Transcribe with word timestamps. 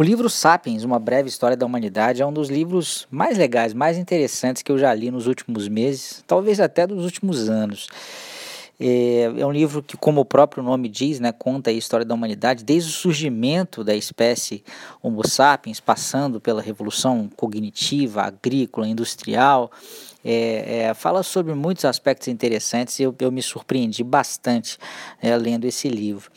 O 0.00 0.02
livro 0.02 0.30
Sapiens, 0.30 0.82
Uma 0.82 0.98
Breve 0.98 1.28
História 1.28 1.54
da 1.54 1.66
Humanidade, 1.66 2.22
é 2.22 2.26
um 2.26 2.32
dos 2.32 2.48
livros 2.48 3.06
mais 3.10 3.36
legais, 3.36 3.74
mais 3.74 3.98
interessantes 3.98 4.62
que 4.62 4.72
eu 4.72 4.78
já 4.78 4.94
li 4.94 5.10
nos 5.10 5.26
últimos 5.26 5.68
meses, 5.68 6.24
talvez 6.26 6.58
até 6.58 6.86
dos 6.86 7.04
últimos 7.04 7.50
anos. 7.50 7.86
É, 8.80 9.24
é 9.24 9.44
um 9.44 9.52
livro 9.52 9.82
que, 9.82 9.98
como 9.98 10.22
o 10.22 10.24
próprio 10.24 10.62
nome 10.62 10.88
diz, 10.88 11.20
né, 11.20 11.32
conta 11.32 11.68
a 11.68 11.72
história 11.74 12.06
da 12.06 12.14
humanidade 12.14 12.64
desde 12.64 12.88
o 12.88 12.94
surgimento 12.94 13.84
da 13.84 13.94
espécie 13.94 14.64
Homo 15.02 15.20
sapiens, 15.28 15.80
passando 15.80 16.40
pela 16.40 16.62
revolução 16.62 17.28
cognitiva, 17.36 18.22
agrícola, 18.22 18.88
industrial, 18.88 19.70
é, 20.24 20.88
é, 20.88 20.94
fala 20.94 21.22
sobre 21.22 21.54
muitos 21.54 21.84
aspectos 21.84 22.28
interessantes 22.28 22.98
e 22.98 23.02
eu, 23.02 23.14
eu 23.18 23.32
me 23.32 23.42
surpreendi 23.42 24.04
bastante 24.04 24.78
é, 25.22 25.34
lendo 25.36 25.64
esse 25.64 25.88
livro. 25.88 26.30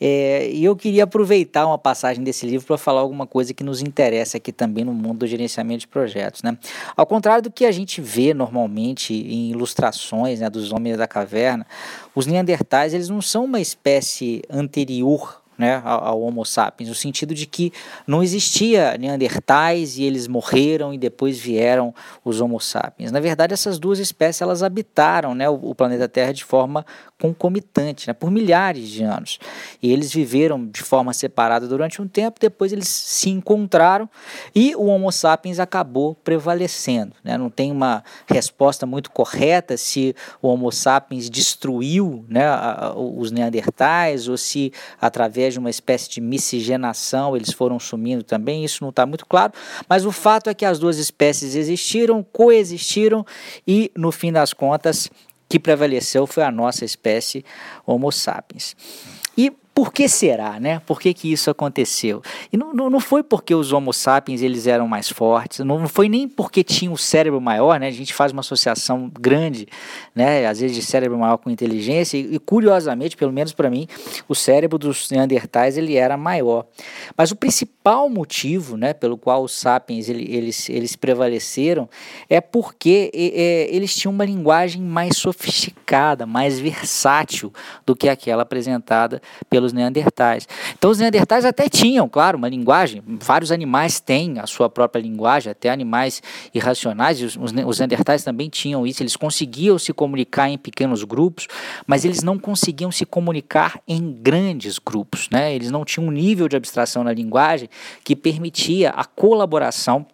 É, 0.00 0.50
e 0.50 0.64
eu 0.64 0.74
queria 0.74 1.04
aproveitar 1.04 1.66
uma 1.66 1.78
passagem 1.78 2.24
desse 2.24 2.46
livro 2.46 2.66
para 2.66 2.78
falar 2.78 3.00
alguma 3.00 3.26
coisa 3.26 3.54
que 3.54 3.62
nos 3.62 3.80
interessa 3.80 4.36
aqui 4.36 4.52
também 4.52 4.84
no 4.84 4.92
mundo 4.92 5.20
do 5.20 5.26
gerenciamento 5.26 5.80
de 5.80 5.88
projetos. 5.88 6.42
Né? 6.42 6.56
Ao 6.96 7.06
contrário 7.06 7.42
do 7.42 7.50
que 7.50 7.64
a 7.64 7.72
gente 7.72 8.00
vê 8.00 8.34
normalmente 8.34 9.14
em 9.14 9.50
ilustrações 9.50 10.40
né, 10.40 10.50
dos 10.50 10.72
homens 10.72 10.96
da 10.96 11.06
caverna, 11.06 11.66
os 12.14 12.26
neandertais 12.26 12.94
eles 12.94 13.08
não 13.08 13.22
são 13.22 13.44
uma 13.44 13.60
espécie 13.60 14.42
anterior 14.50 15.39
né, 15.60 15.82
ao 15.84 16.22
Homo 16.22 16.42
sapiens, 16.42 16.88
no 16.88 16.94
sentido 16.94 17.34
de 17.34 17.44
que 17.44 17.70
não 18.06 18.22
existia 18.22 18.96
neandertais 18.96 19.98
e 19.98 20.04
eles 20.04 20.26
morreram 20.26 20.94
e 20.94 20.96
depois 20.96 21.38
vieram 21.38 21.94
os 22.24 22.40
Homo 22.40 22.58
sapiens. 22.58 23.12
Na 23.12 23.20
verdade, 23.20 23.52
essas 23.52 23.78
duas 23.78 23.98
espécies 23.98 24.40
elas 24.40 24.62
habitaram 24.62 25.34
né, 25.34 25.50
o, 25.50 25.74
planeta 25.74 26.08
Terra 26.08 26.32
de 26.32 26.42
forma 26.42 26.86
concomitante, 27.20 28.08
né, 28.08 28.14
por 28.14 28.30
milhares 28.30 28.88
de 28.88 29.04
anos. 29.04 29.38
E 29.82 29.92
eles 29.92 30.10
viveram 30.10 30.66
de 30.66 30.82
forma 30.82 31.12
separada 31.12 31.68
durante 31.68 32.00
um 32.00 32.08
tempo, 32.08 32.40
depois 32.40 32.72
eles 32.72 32.88
se 32.88 33.28
encontraram 33.28 34.08
e 34.54 34.74
o 34.74 34.86
Homo 34.86 35.12
sapiens 35.12 35.60
acabou 35.60 36.14
prevalecendo. 36.14 37.12
Né? 37.22 37.36
Não 37.36 37.50
tem 37.50 37.70
uma 37.70 38.02
resposta 38.26 38.86
muito 38.86 39.10
correta 39.10 39.76
se 39.76 40.16
o 40.40 40.48
Homo 40.48 40.72
sapiens 40.72 41.28
destruiu 41.28 42.24
né, 42.26 42.46
os 42.96 43.30
neandertais 43.30 44.26
ou 44.26 44.38
se 44.38 44.72
através 44.98 45.49
de 45.52 45.58
uma 45.58 45.70
espécie 45.70 46.10
de 46.10 46.20
miscigenação 46.20 47.36
eles 47.36 47.52
foram 47.52 47.78
sumindo 47.78 48.22
também, 48.22 48.64
isso 48.64 48.82
não 48.82 48.90
está 48.90 49.06
muito 49.06 49.26
claro, 49.26 49.52
mas 49.88 50.04
o 50.04 50.12
fato 50.12 50.50
é 50.50 50.54
que 50.54 50.64
as 50.64 50.78
duas 50.78 50.98
espécies 50.98 51.54
existiram, 51.54 52.22
coexistiram 52.22 53.24
e, 53.66 53.90
no 53.96 54.10
fim 54.12 54.32
das 54.32 54.52
contas, 54.52 55.10
que 55.48 55.58
prevaleceu 55.58 56.26
foi 56.26 56.44
a 56.44 56.50
nossa 56.50 56.84
espécie 56.84 57.44
Homo 57.84 58.12
sapiens. 58.12 58.76
Por 59.72 59.92
que 59.92 60.08
será, 60.08 60.58
né? 60.58 60.80
Por 60.80 61.00
que, 61.00 61.14
que 61.14 61.32
isso 61.32 61.48
aconteceu? 61.48 62.20
E 62.52 62.56
não, 62.56 62.74
não, 62.74 62.90
não, 62.90 63.00
foi 63.00 63.22
porque 63.22 63.54
os 63.54 63.72
Homo 63.72 63.92
sapiens 63.92 64.42
eles 64.42 64.66
eram 64.66 64.86
mais 64.88 65.08
fortes, 65.08 65.60
não 65.60 65.86
foi 65.88 66.08
nem 66.08 66.28
porque 66.28 66.64
tinham 66.64 66.92
um 66.92 66.96
cérebro 66.96 67.40
maior, 67.40 67.78
né? 67.78 67.86
A 67.86 67.92
gente 67.92 68.12
faz 68.12 68.32
uma 68.32 68.40
associação 68.40 69.10
grande, 69.18 69.68
né? 70.14 70.46
Às 70.46 70.60
vezes 70.60 70.76
de 70.76 70.82
cérebro 70.82 71.16
maior 71.18 71.38
com 71.38 71.50
inteligência 71.50 72.18
e, 72.18 72.34
e 72.34 72.38
curiosamente, 72.38 73.16
pelo 73.16 73.32
menos 73.32 73.52
para 73.52 73.70
mim, 73.70 73.86
o 74.28 74.34
cérebro 74.34 74.76
dos 74.76 75.10
neandertais 75.10 75.78
ele 75.78 75.96
era 75.96 76.16
maior. 76.16 76.66
Mas 77.16 77.30
o 77.30 77.36
principal 77.36 78.08
motivo, 78.08 78.76
né, 78.76 78.92
pelo 78.92 79.16
qual 79.16 79.42
os 79.42 79.52
sapiens 79.52 80.08
ele, 80.08 80.26
eles, 80.34 80.68
eles 80.68 80.96
prevaleceram 80.96 81.88
é 82.28 82.40
porque 82.40 83.10
é, 83.14 83.74
eles 83.74 83.94
tinham 83.94 84.12
uma 84.12 84.24
linguagem 84.24 84.82
mais 84.82 85.16
sofisticada, 85.16 86.26
mais 86.26 86.58
versátil 86.58 87.52
do 87.86 87.94
que 87.94 88.08
aquela 88.08 88.42
apresentada 88.42 89.22
pelos 89.60 89.70
os 89.70 89.72
neandertais. 89.72 90.48
Então, 90.76 90.90
os 90.90 90.98
neandertais 90.98 91.44
até 91.44 91.68
tinham, 91.68 92.08
claro, 92.08 92.38
uma 92.38 92.48
linguagem. 92.48 93.02
Vários 93.06 93.52
animais 93.52 94.00
têm 94.00 94.38
a 94.38 94.46
sua 94.46 94.70
própria 94.70 95.00
linguagem, 95.00 95.50
até 95.50 95.68
animais 95.68 96.22
irracionais. 96.54 97.22
Os, 97.22 97.36
os 97.36 97.78
neandertais 97.78 98.24
também 98.24 98.48
tinham 98.48 98.86
isso. 98.86 99.02
Eles 99.02 99.16
conseguiam 99.16 99.78
se 99.78 99.92
comunicar 99.92 100.48
em 100.48 100.56
pequenos 100.56 101.04
grupos, 101.04 101.46
mas 101.86 102.04
eles 102.04 102.22
não 102.22 102.38
conseguiam 102.38 102.90
se 102.90 103.04
comunicar 103.04 103.80
em 103.86 104.12
grandes 104.12 104.78
grupos. 104.78 105.28
Né? 105.30 105.54
Eles 105.54 105.70
não 105.70 105.84
tinham 105.84 106.08
um 106.08 106.10
nível 106.10 106.48
de 106.48 106.56
abstração 106.56 107.04
na 107.04 107.12
linguagem 107.12 107.68
que 108.02 108.16
permitia 108.16 108.90
a 108.90 109.04
colaboração 109.04 110.06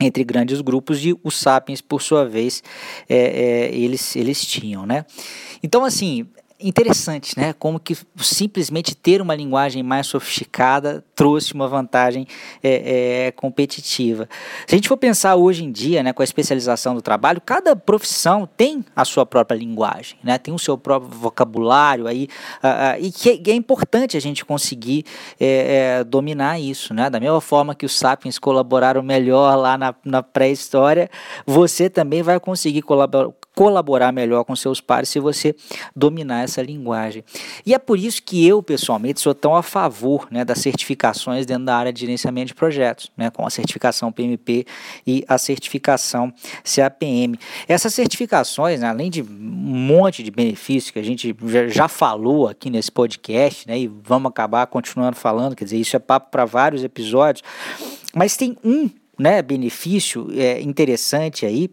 entre 0.00 0.24
grandes 0.24 0.60
grupos 0.60 1.04
e 1.04 1.16
os 1.22 1.38
sapiens, 1.38 1.80
por 1.80 2.02
sua 2.02 2.24
vez, 2.24 2.62
é, 3.08 3.16
é, 3.16 3.74
eles, 3.74 4.16
eles 4.16 4.44
tinham, 4.44 4.84
né? 4.84 5.04
Então, 5.62 5.84
assim, 5.84 6.26
interessante, 6.62 7.38
né? 7.38 7.52
Como 7.52 7.78
que 7.78 7.96
simplesmente 8.16 8.94
ter 8.94 9.20
uma 9.20 9.34
linguagem 9.34 9.82
mais 9.82 10.06
sofisticada 10.06 11.04
trouxe 11.14 11.54
uma 11.54 11.68
vantagem 11.68 12.26
é, 12.62 13.26
é, 13.26 13.32
competitiva. 13.32 14.28
Se 14.66 14.74
a 14.74 14.76
gente 14.76 14.88
for 14.88 14.96
pensar 14.96 15.36
hoje 15.36 15.64
em 15.64 15.70
dia, 15.70 16.02
né, 16.02 16.12
com 16.12 16.22
a 16.22 16.24
especialização 16.24 16.94
do 16.94 17.02
trabalho, 17.02 17.40
cada 17.40 17.76
profissão 17.76 18.48
tem 18.56 18.84
a 18.94 19.04
sua 19.04 19.24
própria 19.24 19.56
linguagem, 19.56 20.18
né? 20.22 20.38
Tem 20.38 20.52
o 20.52 20.58
seu 20.58 20.76
próprio 20.76 21.10
vocabulário 21.10 22.06
aí 22.06 22.28
e 23.00 23.10
que 23.10 23.30
é, 23.30 23.50
é, 23.50 23.54
importante 23.54 24.16
a 24.16 24.20
gente 24.20 24.44
conseguir 24.44 25.04
é, 25.38 25.98
é, 26.00 26.04
dominar 26.04 26.58
isso, 26.60 26.94
né? 26.94 27.08
Da 27.10 27.20
mesma 27.20 27.40
forma 27.40 27.74
que 27.74 27.86
os 27.86 27.96
sapiens 27.96 28.38
colaboraram 28.38 29.02
melhor 29.02 29.56
lá 29.56 29.76
na, 29.78 29.94
na 30.04 30.22
pré-história, 30.22 31.10
você 31.46 31.88
também 31.88 32.22
vai 32.22 32.38
conseguir 32.40 32.82
colaborar 32.82 33.30
colaborar 33.54 34.12
melhor 34.12 34.44
com 34.44 34.56
seus 34.56 34.80
pares 34.80 35.08
se 35.08 35.20
você 35.20 35.54
dominar 35.94 36.44
essa 36.44 36.62
linguagem. 36.62 37.24
E 37.64 37.74
é 37.74 37.78
por 37.78 37.98
isso 37.98 38.22
que 38.22 38.46
eu, 38.46 38.62
pessoalmente, 38.62 39.20
sou 39.20 39.34
tão 39.34 39.54
a 39.54 39.62
favor 39.62 40.26
né, 40.30 40.44
das 40.44 40.58
certificações 40.58 41.44
dentro 41.44 41.64
da 41.64 41.76
área 41.76 41.92
de 41.92 42.00
gerenciamento 42.00 42.48
de 42.48 42.54
projetos, 42.54 43.10
né, 43.16 43.30
com 43.30 43.46
a 43.46 43.50
certificação 43.50 44.10
PMP 44.10 44.66
e 45.06 45.24
a 45.28 45.36
certificação 45.36 46.32
CAPM. 46.64 47.38
Essas 47.68 47.92
certificações, 47.94 48.80
né, 48.80 48.88
além 48.88 49.10
de 49.10 49.22
um 49.22 49.26
monte 49.26 50.22
de 50.22 50.30
benefícios 50.30 50.90
que 50.90 50.98
a 50.98 51.04
gente 51.04 51.34
já 51.68 51.88
falou 51.88 52.48
aqui 52.48 52.70
nesse 52.70 52.90
podcast, 52.90 53.68
né, 53.68 53.78
e 53.78 53.86
vamos 53.86 54.30
acabar 54.30 54.66
continuando 54.66 55.16
falando, 55.16 55.54
quer 55.54 55.64
dizer, 55.64 55.76
isso 55.76 55.94
é 55.94 55.98
papo 55.98 56.30
para 56.30 56.44
vários 56.44 56.82
episódios, 56.82 57.42
mas 58.14 58.36
tem 58.36 58.56
um 58.64 58.88
né, 59.18 59.42
benefício 59.42 60.28
é, 60.34 60.60
interessante 60.60 61.44
aí 61.44 61.70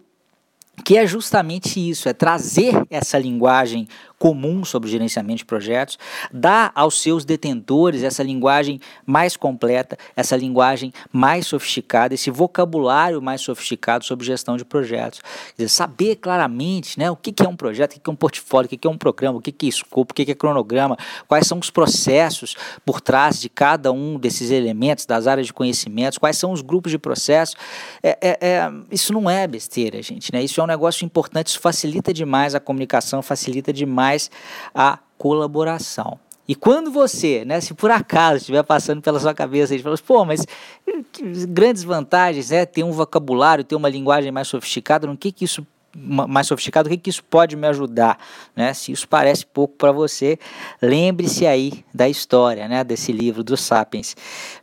que 0.83 0.97
é 0.97 1.05
justamente 1.05 1.79
isso, 1.79 2.07
é 2.09 2.13
trazer 2.13 2.73
essa 2.89 3.17
linguagem 3.17 3.87
comum 4.19 4.65
sobre 4.65 4.89
gerenciamento 4.89 5.37
de 5.37 5.45
projetos, 5.45 5.97
dá 6.31 6.71
aos 6.75 7.01
seus 7.01 7.23
detentores 7.23 8.03
essa 8.03 8.21
linguagem 8.21 8.79
mais 9.05 9.37
completa, 9.37 9.97
essa 10.13 10.35
linguagem 10.35 10.93
mais 11.11 11.47
sofisticada, 11.47 12.13
esse 12.13 12.29
vocabulário 12.29 13.21
mais 13.21 13.39
sofisticado 13.39 14.03
sobre 14.03 14.25
gestão 14.25 14.57
de 14.57 14.65
projetos. 14.65 15.21
Dizer, 15.57 15.69
saber 15.69 16.17
claramente 16.17 16.99
né, 16.99 17.09
o 17.09 17.15
que, 17.15 17.31
que 17.31 17.43
é 17.43 17.47
um 17.47 17.55
projeto, 17.55 17.95
o 17.95 17.99
que, 17.99 18.09
é 18.09 18.11
um 18.11 18.15
portfólio, 18.15 18.67
o 18.67 18.77
que, 18.77 18.87
é 18.87 18.91
um 18.91 18.97
programa, 18.97 19.37
o 19.37 19.41
que, 19.41 19.65
é 19.65 19.69
escopo, 19.69 20.11
o 20.11 20.13
que, 20.13 20.25
que 20.25 20.31
é 20.31 20.35
cronograma, 20.35 20.97
quais 21.25 21.47
são 21.47 21.57
os 21.57 21.69
processos 21.69 22.57
por 22.85 22.99
trás 22.99 23.39
de 23.39 23.47
cada 23.47 23.91
um 23.91 24.19
desses 24.19 24.51
elementos, 24.51 25.05
das 25.05 25.27
áreas 25.27 25.47
de 25.47 25.53
conhecimentos, 25.53 26.17
quais 26.17 26.37
são 26.37 26.51
os 26.51 26.61
grupos 26.61 26.91
de 26.91 26.99
processo. 26.99 27.55
É, 28.03 28.17
é, 28.21 28.37
é, 28.41 28.71
isso 28.91 29.13
não 29.13 29.29
é 29.29 29.47
besteira, 29.47 30.01
gente. 30.01 30.33
Né? 30.33 30.43
Isso 30.43 30.59
é 30.59 30.63
um 30.63 30.67
negócio 30.67 31.05
importante, 31.05 31.47
isso 31.47 31.59
facilita 31.59 32.13
demais 32.13 32.53
a 32.53 32.59
comunicação, 32.59 33.21
facilita 33.21 33.71
demais 33.71 34.08
mais 34.09 34.31
a 34.73 34.99
colaboração. 35.17 36.19
E 36.47 36.55
quando 36.55 36.91
você, 36.91 37.45
né, 37.45 37.61
se 37.61 37.75
por 37.75 37.91
acaso 37.91 38.37
estiver 38.37 38.63
passando 38.63 39.03
pela 39.03 39.19
sua 39.19 39.35
cabeça 39.35 39.75
e 39.75 39.79
fala, 39.79 39.95
pô, 39.99 40.25
mas 40.25 40.47
grandes 41.47 41.83
vantagens, 41.83 42.49
né, 42.49 42.65
ter 42.65 42.83
um 42.83 42.91
vocabulário, 42.91 43.63
ter 43.63 43.75
uma 43.75 43.87
linguagem 43.87 44.31
mais 44.31 44.47
sofisticada, 44.47 45.05
no 45.05 45.15
que 45.15 45.31
que 45.31 45.45
isso 45.45 45.65
mais 45.95 46.45
sofisticado, 46.45 46.87
o 46.87 46.91
que, 46.91 46.97
que 46.97 47.09
isso 47.09 47.23
pode 47.23 47.55
me 47.55 47.67
ajudar? 47.67 48.19
Né? 48.55 48.75
Se 48.75 48.91
isso 48.91 49.07
parece 49.07 49.43
pouco 49.43 49.75
para 49.75 49.91
você, 49.91 50.37
lembre-se 50.79 51.47
aí 51.47 51.83
da 51.91 52.07
história 52.07 52.67
né, 52.67 52.83
desse 52.83 53.11
livro 53.11 53.43
dos 53.43 53.61
Sapiens. 53.61 54.15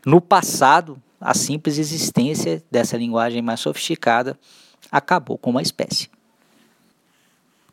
No 0.05 0.21
passado, 0.21 0.97
a 1.21 1.35
simples 1.35 1.79
existência 1.79 2.63
dessa 2.71 2.97
linguagem 2.97 3.43
mais 3.43 3.59
sofisticada 3.59 4.39
acabou 4.91 5.37
com 5.37 5.51
uma 5.51 5.63
espécie. 5.63 6.09